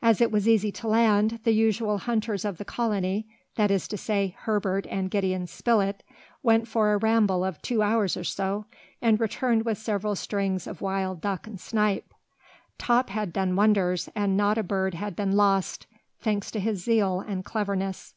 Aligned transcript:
As 0.00 0.22
it 0.22 0.32
was 0.32 0.48
easy 0.48 0.72
to 0.72 0.88
land, 0.88 1.40
the 1.44 1.52
usual 1.52 1.98
hunters 1.98 2.46
of 2.46 2.56
the 2.56 2.64
colony, 2.64 3.26
that 3.56 3.70
is 3.70 3.86
to 3.88 3.98
say, 3.98 4.34
Herbert 4.38 4.86
and 4.88 5.10
Gideon 5.10 5.46
Spilett, 5.46 6.02
went 6.42 6.66
for 6.66 6.90
a 6.90 6.96
ramble 6.96 7.44
of 7.44 7.60
two 7.60 7.82
hours 7.82 8.16
or 8.16 8.24
so, 8.24 8.64
and 9.02 9.20
returned 9.20 9.66
with 9.66 9.76
several 9.76 10.16
strings 10.16 10.66
of 10.66 10.80
wild 10.80 11.20
duck 11.20 11.46
and 11.46 11.60
snipe. 11.60 12.14
Top 12.78 13.10
had 13.10 13.30
done 13.30 13.56
wonders, 13.56 14.08
and 14.14 14.38
not 14.38 14.56
a 14.56 14.62
bird 14.62 14.94
had 14.94 15.14
been 15.14 15.32
lost, 15.36 15.86
thanks 16.18 16.50
to 16.52 16.60
his 16.60 16.82
zeal 16.82 17.20
and 17.20 17.44
cleverness. 17.44 18.14